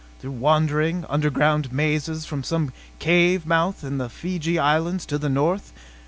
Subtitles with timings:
[0.19, 5.73] Through wandering underground mazes, from some cave mouth in the Fiji Islands to the north?